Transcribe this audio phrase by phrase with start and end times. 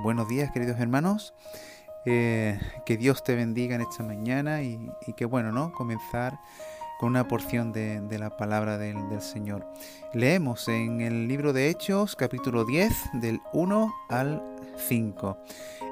[0.00, 1.34] Buenos días, queridos hermanos.
[2.04, 5.72] Eh, que Dios te bendiga en esta mañana y, que bueno, ¿no?
[5.72, 6.38] Comenzar
[6.98, 9.66] con una porción de, la palabra del, del, Señor.
[10.14, 14.42] Leemos en el libro de Hechos, capítulo 10, del 1 al
[14.88, 15.38] 5.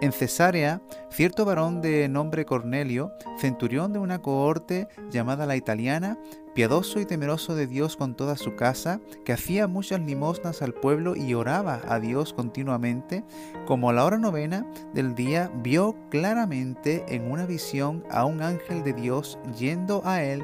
[0.00, 0.80] En Cesarea,
[1.10, 6.18] cierto varón de nombre Cornelio, centurión de una cohorte llamada la italiana,
[6.54, 11.16] piadoso y temeroso de Dios con toda su casa, que hacía muchas limosnas al pueblo
[11.16, 13.24] y oraba a Dios continuamente,
[13.66, 18.82] como a la hora novena del día vio claramente en una visión a un ángel
[18.82, 20.42] de Dios yendo a él,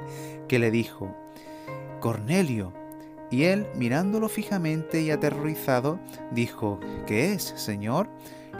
[0.49, 1.17] que le dijo,
[2.01, 2.75] Cornelio,
[3.31, 5.99] y él, mirándolo fijamente y aterrorizado,
[6.31, 8.09] dijo, ¿qué es, Señor?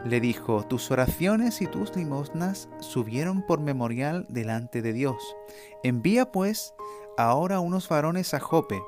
[0.05, 5.17] Le dijo, tus oraciones y tus limosnas subieron por memorial delante de Dios.
[5.83, 6.75] Envía pues
[7.17, 8.81] ahora unos varones a Jope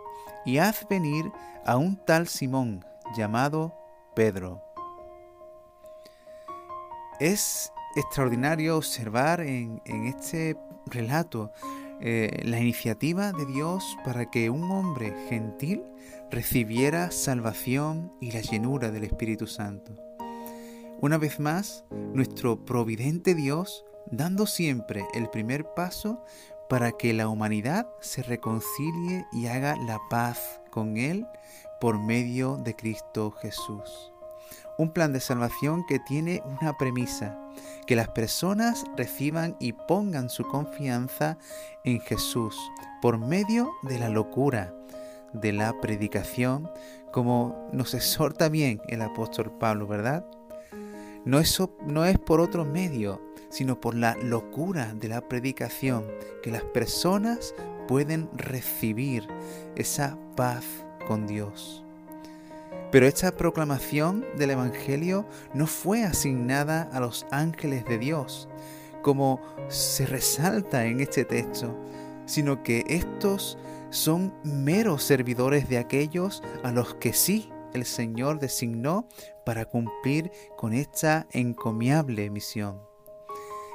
[0.44, 1.30] y haz venir
[1.64, 2.84] a un tal Simón
[3.16, 3.74] llamado
[4.14, 4.62] Pedro.
[7.20, 11.52] Es extraordinario observar en, este relato
[12.00, 15.82] eh, la iniciativa de Dios para que un hombre gentil
[16.30, 20.07] recibiera salvación y la llenura del Espíritu Santo.
[21.00, 26.24] Una vez más, nuestro providente Dios dando siempre el primer paso
[26.68, 31.24] para que la humanidad se reconcilie y haga la paz con Él
[31.80, 34.12] por medio de Cristo Jesús.
[34.76, 37.38] Un plan de salvación que tiene una premisa,
[37.86, 41.38] que las personas reciban y pongan su confianza
[41.84, 42.56] en Jesús
[43.00, 44.74] por medio de la locura,
[45.32, 46.68] de la predicación,
[47.12, 50.26] como nos exhorta bien el apóstol Pablo, ¿verdad?
[51.28, 56.06] No es, no es por otro medio, sino por la locura de la predicación,
[56.42, 57.54] que las personas
[57.86, 59.28] pueden recibir
[59.76, 60.64] esa paz
[61.06, 61.84] con Dios.
[62.90, 68.48] Pero esta proclamación del Evangelio no fue asignada a los ángeles de Dios,
[69.02, 69.38] como
[69.68, 71.76] se resalta en este texto,
[72.24, 73.58] sino que estos
[73.90, 79.06] son meros servidores de aquellos a los que sí el Señor designó
[79.44, 82.80] para cumplir con esta encomiable misión.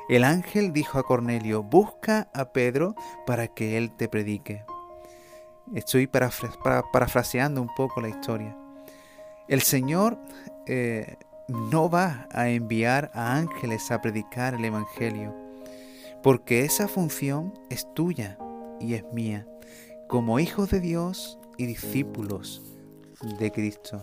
[0.10, 2.96] El ángel dijo a Cornelio, busca a Pedro
[3.26, 4.66] para que él te predique.
[5.74, 8.58] Estoy parafraseando un poco la historia.
[9.48, 10.20] El Señor
[10.66, 11.16] eh,
[11.48, 15.34] no va a enviar a ángeles a predicar el Evangelio,
[16.22, 18.38] porque esa función es tuya
[18.80, 19.48] y es mía,
[20.08, 22.73] como hijos de Dios y discípulos
[23.24, 24.02] de Cristo.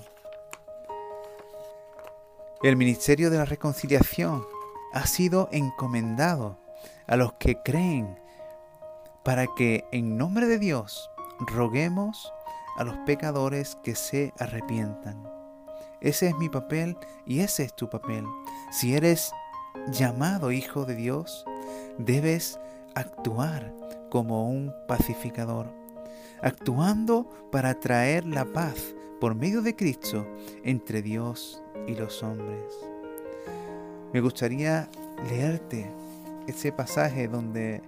[2.63, 4.45] El ministerio de la reconciliación
[4.93, 6.59] ha sido encomendado
[7.07, 8.19] a los que creen
[9.23, 12.33] para que en nombre de Dios roguemos
[12.77, 15.29] a los pecadores que se arrepientan.
[16.01, 18.25] Ese es mi papel y ese es tu papel.
[18.73, 19.33] Si eres
[19.89, 21.45] llamado hijo de Dios,
[21.99, 22.59] debes
[22.95, 23.73] actuar
[24.09, 25.67] como un pacificador,
[26.43, 30.27] actuando para traer la paz por medio de Cristo
[30.65, 32.65] entre Dios y los hombres.
[34.15, 34.89] Me gustaría
[35.29, 35.91] leerte
[36.47, 37.83] ese pasaje donde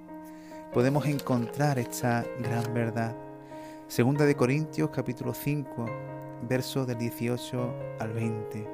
[0.75, 3.17] podemos encontrar esta gran verdad.
[3.89, 5.87] Segunda de Corintios capítulo 5,
[6.49, 8.69] versos del 18 al 20.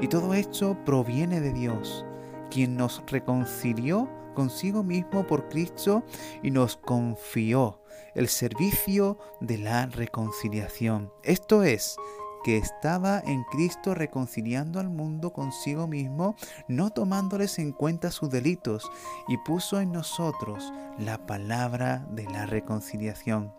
[0.00, 2.06] Y todo esto proviene de Dios,
[2.50, 6.02] quien nos reconcilió consigo mismo por Cristo
[6.42, 7.79] y nos confió
[8.14, 11.12] el servicio de la reconciliación.
[11.22, 11.96] Esto es,
[12.42, 16.36] que estaba en Cristo reconciliando al mundo consigo mismo,
[16.68, 18.90] no tomándoles en cuenta sus delitos,
[19.28, 23.52] y puso en nosotros la palabra de la reconciliación.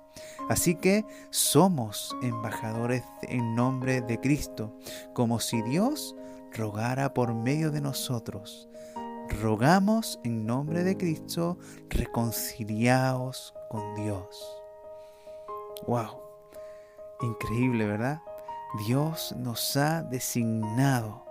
[0.50, 4.78] Así que somos embajadores en nombre de Cristo,
[5.14, 6.16] como si Dios
[6.52, 8.68] rogara por medio de nosotros.
[9.40, 11.58] Rogamos en nombre de Cristo,
[11.90, 14.62] reconciliaos con Dios.
[15.88, 16.20] ¡Wow!
[17.22, 18.22] Increíble, ¿verdad?
[18.86, 21.26] Dios nos ha designado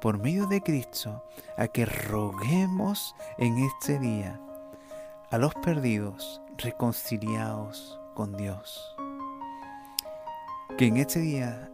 [0.00, 1.24] por medio de Cristo
[1.56, 4.40] a que roguemos en este día
[5.30, 8.96] a los perdidos reconciliados con Dios.
[10.76, 11.70] Que en este día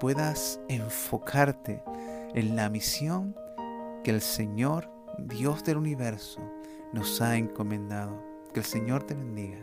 [0.00, 1.82] puedas enfocarte
[2.34, 3.36] en la misión
[4.02, 6.40] que el Señor, Dios del universo,
[6.92, 8.22] nos ha encomendado.
[8.52, 9.58] Que el Señor te bendiga.